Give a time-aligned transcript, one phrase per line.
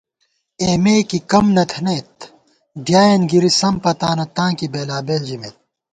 [0.63, 2.13] اېمےکی کم نہ تھنَئیت
[2.85, 5.55] ڈیائین گِرِی سم پتانہ تاں کی بېلابېل ژِمېت